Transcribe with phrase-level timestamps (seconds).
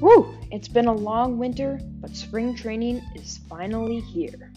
[0.00, 0.32] Woo!
[0.52, 4.52] It's been a long winter, but spring training is finally here.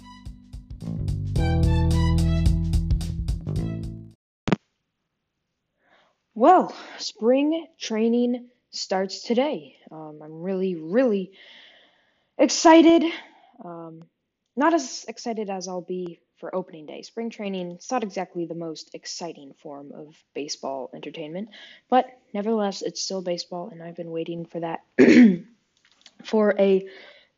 [6.35, 9.77] Well, spring training starts today.
[9.91, 11.31] Um, I'm really, really
[12.38, 13.03] excited.
[13.66, 14.03] Um,
[14.55, 17.04] not as excited as I'll be for opening day.
[17.04, 21.50] Spring training is not exactly the most exciting form of baseball entertainment,
[21.88, 24.82] but nevertheless, it's still baseball, and I've been waiting for that
[26.26, 26.88] for a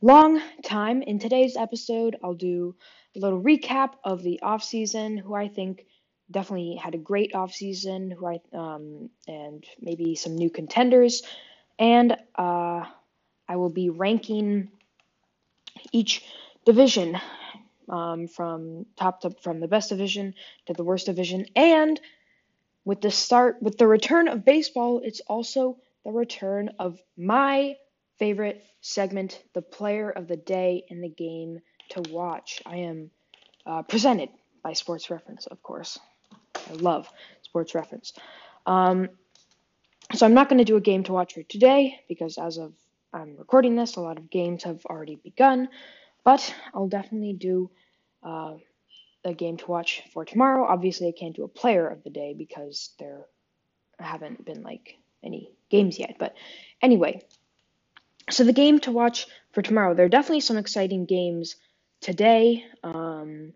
[0.01, 1.01] long time.
[1.01, 2.75] In today's episode, I'll do
[3.15, 5.85] a little recap of the off season, who I think
[6.31, 11.23] definitely had a great off season, who I um, and maybe some new contenders,
[11.77, 12.85] and uh,
[13.49, 14.71] I will be ranking
[15.91, 16.23] each
[16.65, 17.19] division
[17.89, 20.33] um, from top to from the best division
[20.67, 21.99] to the worst division, and
[22.85, 27.75] with the start with the return of baseball, it's also the return of my
[28.19, 32.61] favorite segment, the player of the day in the game to watch.
[32.65, 33.11] I am
[33.65, 34.29] uh, presented
[34.63, 35.99] by Sports Reference, of course.
[36.55, 37.09] I love
[37.41, 38.13] Sports Reference.
[38.65, 39.09] Um,
[40.13, 42.73] so I'm not going to do a game to watch for today because as of
[43.13, 45.69] I'm recording this, a lot of games have already begun.
[46.23, 47.69] But I'll definitely do
[48.23, 48.55] uh,
[49.25, 50.65] a game to watch for tomorrow.
[50.65, 53.25] Obviously, I can't do a player of the day because there
[53.99, 56.15] haven't been like any games yet.
[56.19, 56.35] But
[56.81, 57.21] anyway,
[58.29, 61.55] so the game to watch for tomorrow, there are definitely some exciting games
[62.01, 62.65] today.
[62.83, 63.53] Um,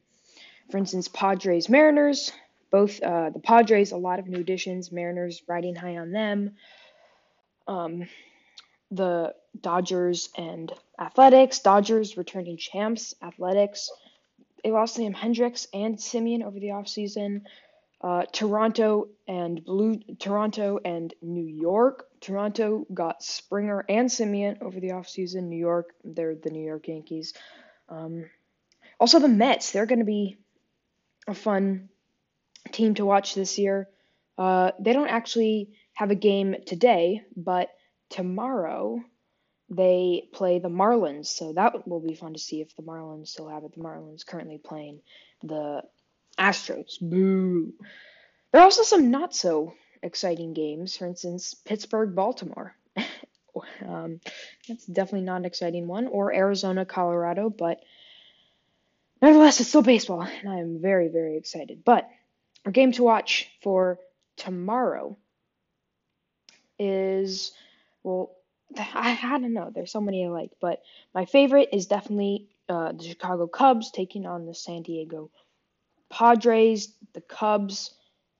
[0.69, 2.31] for instance, Padres Mariners.
[2.69, 4.91] Both uh, the Padres, a lot of new additions.
[4.91, 6.55] Mariners riding high on them.
[7.65, 8.07] Um,
[8.91, 11.59] the Dodgers and Athletics.
[11.59, 13.13] Dodgers returning champs.
[13.21, 13.91] Athletics.
[14.63, 17.41] They lost Liam Hendriks and Semien over the offseason.
[17.99, 22.08] Uh, Toronto and Blue Toronto and New York.
[22.21, 25.43] Toronto got Springer and Semien over the offseason.
[25.43, 27.33] New York, they're the New York Yankees.
[27.89, 28.25] Um,
[28.99, 30.37] also, the Mets, they're going to be
[31.27, 31.89] a fun
[32.71, 33.89] team to watch this year.
[34.37, 37.69] Uh, they don't actually have a game today, but
[38.09, 39.01] tomorrow
[39.69, 43.49] they play the Marlins, so that will be fun to see if the Marlins still
[43.49, 43.73] have it.
[43.73, 45.01] The Marlins currently playing
[45.43, 45.83] the
[46.39, 46.99] Astros.
[47.01, 47.73] Boo.
[48.51, 50.95] There are also some not so exciting games.
[50.95, 52.75] For instance, Pittsburgh, Baltimore.
[53.85, 54.21] um,
[54.67, 56.07] that's definitely not an exciting one.
[56.07, 57.49] Or Arizona, Colorado.
[57.49, 57.81] But
[59.21, 61.83] nevertheless, it's still baseball, and I am very, very excited.
[61.83, 62.09] But
[62.65, 63.99] our game to watch for
[64.37, 65.17] tomorrow
[66.79, 67.51] is
[68.07, 68.31] well
[68.77, 69.71] I, I don't know.
[69.73, 70.81] There's so many I like, but
[71.13, 75.29] my favorite is definitely uh, the Chicago Cubs taking on the San Diego
[76.09, 76.93] Padres.
[77.13, 77.93] The Cubs.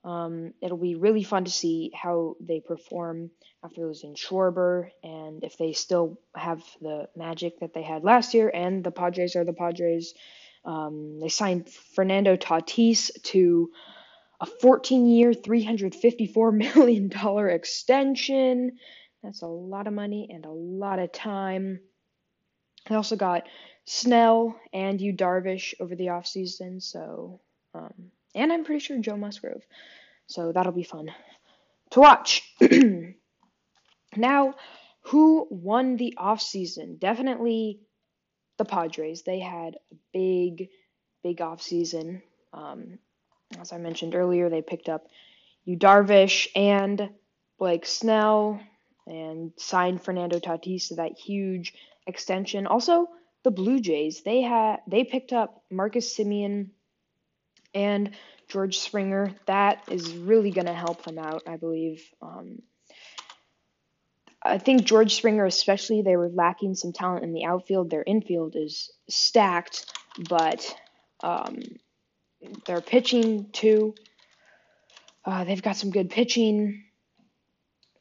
[0.04, 3.30] Um, it'll be really fun to see how they perform
[3.64, 8.50] after losing Schwarber and if they still have the magic that they had last year.
[8.54, 10.14] And the Padres are the Padres.
[10.64, 13.72] Um, they signed Fernando Tatis to
[14.40, 18.78] a 14 year, $354 million extension.
[19.24, 21.80] That's a lot of money and a lot of time.
[22.90, 23.44] I also got
[23.86, 27.42] Snell and Yu Darvish over the offseason, so
[27.74, 29.64] um, and I'm pretty sure Joe Musgrove.
[30.28, 31.10] So that'll be fun
[31.92, 32.44] to watch.
[34.16, 34.56] now,
[35.02, 37.00] who won the offseason?
[37.00, 37.80] Definitely
[38.58, 39.24] the Padres.
[39.24, 40.70] They had a big,
[41.24, 42.22] big offseason.
[42.54, 43.00] Um,
[43.60, 45.08] as I mentioned earlier, they picked up
[45.64, 47.10] Yu Darvish and
[47.58, 48.60] Blake Snell
[49.08, 51.74] and signed Fernando Tatis to that huge
[52.06, 52.68] extension.
[52.68, 53.08] Also,
[53.44, 56.70] the Blue Jays they had they picked up Marcus Semien
[57.74, 58.12] and
[58.48, 59.34] George Springer.
[59.46, 62.04] That is really going to help them out, I believe.
[62.22, 62.62] Um,
[64.42, 67.90] I think George Springer, especially, they were lacking some talent in the outfield.
[67.90, 69.92] Their infield is stacked,
[70.30, 70.76] but
[71.22, 71.60] um,
[72.66, 73.96] their pitching too.
[75.26, 76.84] Uh, they've got some good pitching.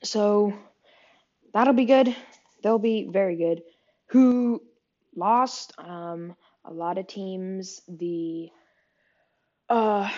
[0.04, 0.54] So
[1.56, 2.14] that'll be good.
[2.62, 3.62] They'll be very good.
[4.08, 4.62] Who
[5.14, 5.72] lost?
[5.78, 6.36] Um,
[6.66, 7.80] a lot of teams.
[7.88, 8.50] The
[9.70, 10.10] uh,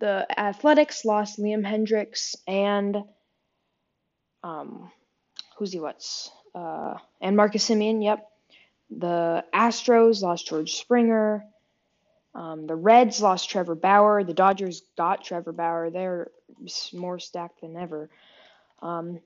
[0.00, 3.04] the Athletics lost Liam Hendriks and
[4.42, 4.90] um,
[5.56, 5.78] who's he?
[5.78, 8.02] What's uh, and Marcus Semien.
[8.02, 8.28] Yep.
[8.90, 11.44] The Astros lost George Springer.
[12.34, 14.24] Um, the Reds lost Trevor Bauer.
[14.24, 15.90] The Dodgers got Trevor Bauer.
[15.90, 16.30] They're
[16.92, 18.10] more stacked than ever.
[18.82, 19.20] Um,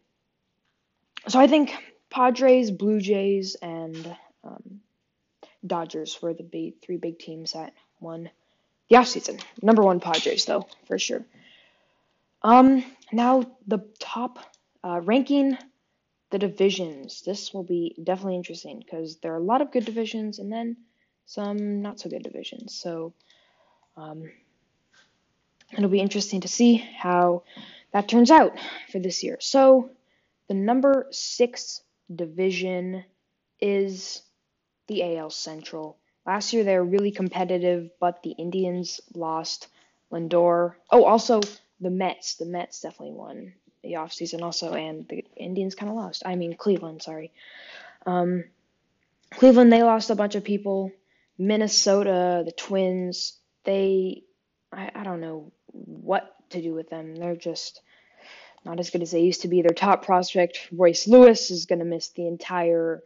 [1.28, 1.74] so I think
[2.10, 4.80] Padres, Blue Jays, and um,
[5.66, 8.30] Dodgers were the big, three big teams that won
[8.88, 9.42] the offseason.
[9.62, 11.24] Number one Padres, though, for sure.
[12.42, 14.38] Um, now the top
[14.84, 15.56] uh, ranking
[16.30, 17.22] the divisions.
[17.22, 20.76] This will be definitely interesting because there are a lot of good divisions and then
[21.26, 22.74] some not so good divisions.
[22.74, 23.12] So
[23.96, 24.30] um,
[25.76, 27.44] it'll be interesting to see how
[27.92, 28.58] that turns out
[28.90, 29.36] for this year.
[29.40, 29.90] So
[30.48, 31.82] the number six
[32.14, 33.04] division
[33.60, 34.22] is
[34.88, 35.98] the AL Central.
[36.26, 39.68] Last year they were really competitive, but the Indians lost
[40.12, 40.74] Lindor.
[40.90, 41.40] Oh, also
[41.80, 42.34] the Mets.
[42.36, 46.22] The Mets definitely won the offseason also, and the Indians kind of lost.
[46.24, 47.32] I mean, Cleveland, sorry.
[48.06, 48.44] Um,
[49.32, 50.92] Cleveland, they lost a bunch of people.
[51.38, 54.22] Minnesota, the Twins, they,
[54.72, 57.16] I, I don't know what to do with them.
[57.16, 57.80] They're just
[58.64, 59.62] not as good as they used to be.
[59.62, 63.02] Their top prospect, Royce Lewis, is going to miss the entire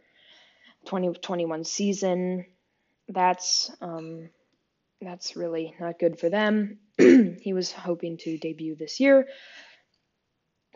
[0.85, 2.45] 2021 season.
[3.07, 4.29] That's um,
[5.01, 6.79] that's really not good for them.
[6.97, 9.27] he was hoping to debut this year.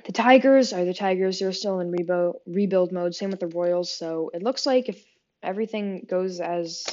[0.05, 1.39] The Tigers are the Tigers.
[1.39, 3.13] They're still in rebuild rebuild mode.
[3.13, 3.91] Same with the Royals.
[3.91, 5.03] So it looks like if
[5.43, 6.83] everything goes as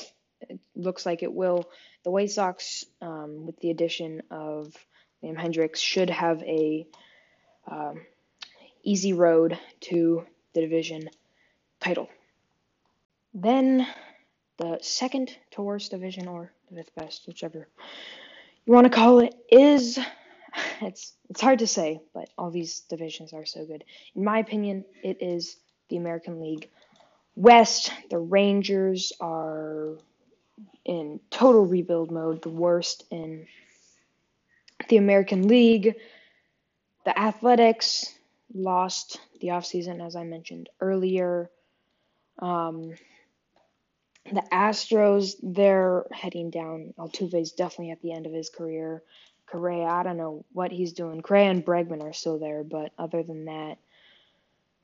[0.40, 1.64] it looks like it will,
[2.04, 4.74] the White Sox, um, with the addition of
[5.22, 6.86] Liam Hendriks, should have a
[7.70, 8.00] um,
[8.82, 10.24] easy road to
[10.54, 11.10] the division
[11.80, 12.08] title.
[13.34, 13.86] Then
[14.56, 17.68] the second to worst division, or the fifth best, whichever
[18.66, 19.98] you want to call it, is
[20.80, 23.84] it's it's hard to say, but all these divisions are so good.
[24.14, 25.56] In my opinion, it is
[25.88, 26.68] the American League
[27.36, 27.92] West.
[28.10, 29.98] The Rangers are
[30.84, 33.46] in total rebuild mode, the worst in
[34.88, 35.94] the American League.
[37.08, 38.14] The Athletics
[38.52, 41.50] lost the offseason, as I mentioned earlier.
[42.38, 42.96] Um,
[44.30, 46.92] the Astros, they're heading down.
[46.98, 49.02] Altuve is definitely at the end of his career.
[49.46, 51.22] Correa, I don't know what he's doing.
[51.22, 53.78] Correa and Bregman are still there, but other than that,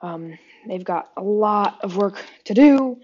[0.01, 3.03] um, they've got a lot of work to do.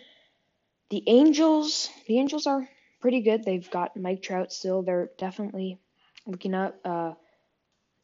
[0.88, 2.66] The Angels, the Angels are
[3.02, 3.44] pretty good.
[3.44, 4.80] They've got Mike Trout still.
[4.80, 5.78] They're definitely
[6.24, 6.80] looking up.
[6.86, 7.12] Uh,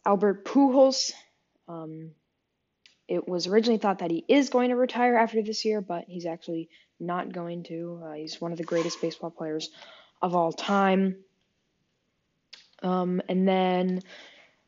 [0.07, 1.13] Albert Pujols.
[1.69, 2.13] Um,
[3.09, 6.27] it was originally thought that he is going to retire after this year, but he's
[6.27, 6.69] actually
[6.99, 8.01] not going to.
[8.05, 9.71] Uh, he's one of the greatest baseball players
[10.23, 11.17] of all time.
[12.83, 14.01] Um, and then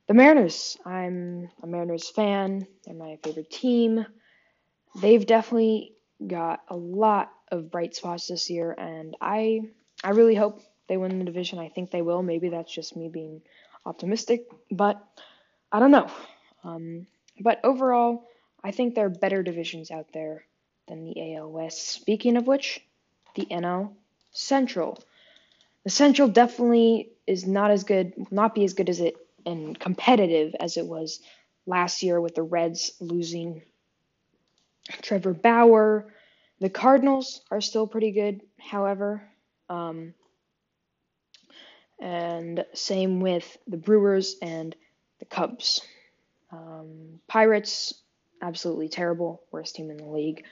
[0.09, 0.77] the Mariners.
[0.85, 2.67] I'm a Mariners fan.
[2.85, 4.07] They're my favorite team.
[5.01, 5.93] They've definitely
[6.27, 9.61] got a lot of bright spots this year, and I
[10.03, 11.59] I really hope they win the division.
[11.59, 12.23] I think they will.
[12.23, 13.43] Maybe that's just me being
[13.89, 15.03] optimistic, but
[15.73, 16.11] I don't know.
[16.63, 17.07] Um,
[17.41, 18.25] but overall,
[18.63, 20.45] I think there are better divisions out there
[20.89, 21.89] than the AL West.
[21.89, 22.81] Speaking of which,
[23.35, 23.93] the NL
[24.33, 25.03] Central.
[25.85, 30.55] The Central definitely is not as good, not be as good as it and competitive
[30.61, 31.21] as it was
[31.67, 33.63] last year with the Reds losing
[35.03, 36.13] Trevor Bauer.
[36.61, 39.23] The Cardinals are still pretty good, however.
[39.69, 40.15] Um,
[42.01, 44.75] and same with the Brewers and
[45.19, 45.81] the Cubs.
[46.51, 47.95] Um, Pirates,
[48.41, 50.45] absolutely terrible, worst team in the league.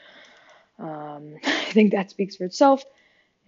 [0.78, 2.84] Um, I think that speaks for itself.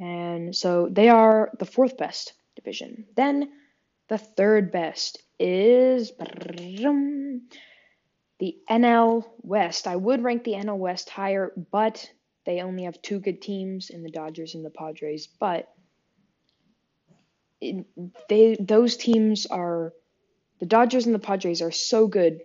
[0.01, 3.05] And so they are the fourth best division.
[3.17, 3.51] Then
[4.09, 6.13] the third best is
[8.39, 9.87] the NL West.
[9.87, 12.11] I would rank the NL West higher, but
[12.47, 15.27] they only have two good teams in the Dodgers and the Padres.
[15.27, 15.69] But
[17.61, 19.93] they those teams are
[20.61, 22.41] the Dodgers and the Padres are so good,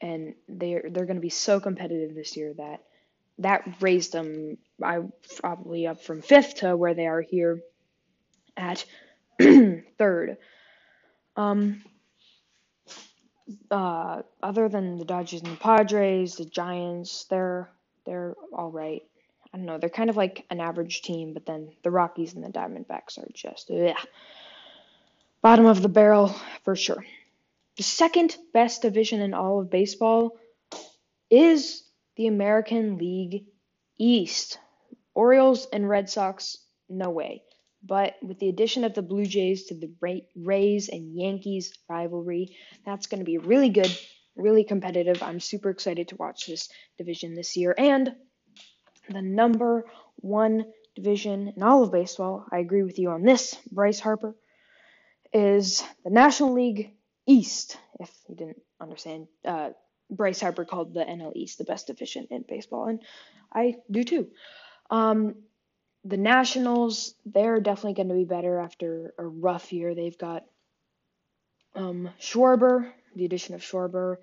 [0.00, 2.82] and they're they're going to be so competitive this year that
[3.38, 5.00] that raised them I
[5.38, 7.60] probably up from fifth to where they are here
[8.56, 8.84] at
[9.98, 10.38] third.
[11.36, 11.82] Um,
[13.70, 17.70] uh, other than the Dodgers and the Padres, the Giants, they're
[18.06, 19.02] they're all right.
[19.56, 19.78] I don't know.
[19.78, 23.26] They're kind of like an average team, but then the Rockies and the Diamondbacks are
[23.32, 23.96] just yeah,
[25.40, 27.02] bottom of the barrel for sure.
[27.78, 30.36] The second best division in all of baseball
[31.30, 31.82] is
[32.16, 33.46] the American League
[33.96, 34.58] East.
[35.14, 36.58] Orioles and Red Sox,
[36.90, 37.42] no way.
[37.82, 39.90] But with the addition of the Blue Jays to the
[40.34, 43.98] Rays and Yankees rivalry, that's going to be really good,
[44.36, 45.22] really competitive.
[45.22, 47.74] I'm super excited to watch this division this year.
[47.78, 48.14] And
[49.08, 49.84] the number
[50.16, 54.34] one division in all of baseball, I agree with you on this, Bryce Harper,
[55.32, 56.94] is the National League
[57.26, 59.26] East, if you didn't understand.
[59.44, 59.70] Uh,
[60.10, 63.00] Bryce Harper called the NL East the best division in baseball, and
[63.52, 64.28] I do too.
[64.90, 65.34] Um,
[66.04, 69.94] the Nationals, they're definitely going to be better after a rough year.
[69.94, 70.44] They've got
[71.74, 74.18] um, Schwarber, the addition of Schwarber.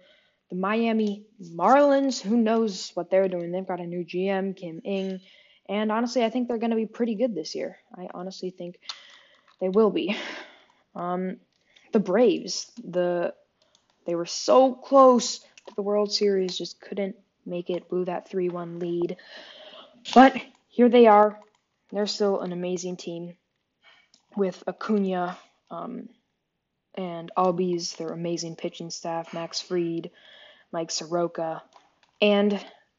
[0.54, 3.52] The Miami Marlins, who knows what they're doing?
[3.52, 5.20] They've got a new GM, Kim Ng,
[5.68, 7.80] and honestly, I think they're going to be pretty good this year.
[7.98, 8.80] I honestly think
[9.60, 10.16] they will be.
[10.96, 11.38] Um,
[11.92, 13.34] the Braves, the
[14.06, 17.16] they were so close to the World Series, just couldn't
[17.48, 17.90] make it.
[17.90, 19.18] Blew that 3-1 lead,
[20.14, 21.40] but here they are.
[21.92, 23.38] They're still an amazing team
[24.38, 25.36] with Acuna
[25.72, 26.10] um,
[26.94, 30.12] and Albies, their amazing pitching staff, Max Fried,
[30.74, 31.64] Mike Soroka,
[32.20, 32.54] and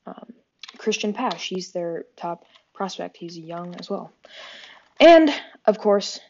[0.06, 0.32] um,
[0.78, 1.54] Cristian Pache.
[1.54, 3.16] He's their top prospect.
[3.16, 4.12] He's young as well.
[5.00, 5.30] And,
[5.66, 6.20] of course,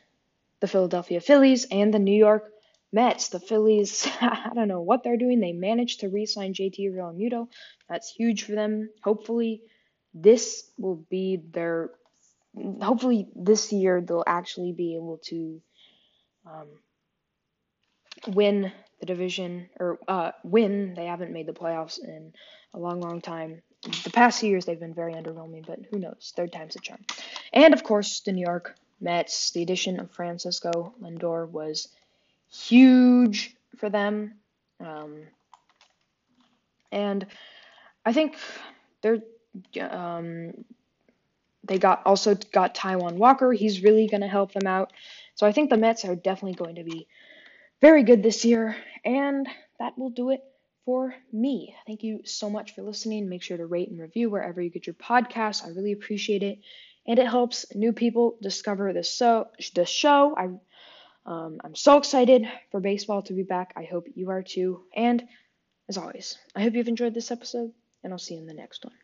[0.60, 2.50] the Philadelphia Phillies and the New York
[2.92, 3.28] Mets.
[3.28, 5.40] The Phillies, I don't know what they're doing.
[5.40, 7.48] They managed to re sign JT Realmuto.
[7.88, 8.88] That's huge for them.
[9.02, 9.62] Hopefully,
[10.14, 11.90] this will be their.
[12.80, 15.60] Hopefully, this year they'll actually be able to
[16.46, 16.68] um,
[18.28, 20.94] win the division or uh, win.
[20.94, 22.32] They haven't made the playoffs in
[22.72, 23.62] a long, long time.
[23.82, 26.32] The past years they've been very underwhelming, but who knows?
[26.36, 27.00] Third time's a charm.
[27.52, 29.50] And of course, the New York Mets.
[29.50, 31.88] The addition of Francisco Lindor was
[32.50, 34.34] huge for them,
[34.80, 35.22] um,
[36.90, 37.26] and
[38.04, 38.36] I think
[39.02, 39.18] they're.
[39.80, 40.64] Um,
[41.66, 43.52] they got also got Taijuan Walker.
[43.52, 44.92] He's really going to help them out.
[45.34, 47.06] So I think the Mets are definitely going to be
[47.80, 48.76] very good this year.
[49.04, 50.42] And that will do it
[50.84, 51.74] for me.
[51.86, 53.28] Thank you so much for listening.
[53.28, 55.64] Make sure to rate and review wherever you get your podcasts.
[55.64, 56.58] I really appreciate it.
[57.06, 59.48] And it helps new people discover the so
[59.84, 60.34] show.
[60.36, 60.48] I
[61.26, 63.72] um, I'm so excited for baseball to be back.
[63.76, 64.82] I hope you are too.
[64.94, 65.26] And
[65.88, 68.84] as always, I hope you've enjoyed this episode, and I'll see you in the next
[68.84, 69.03] one.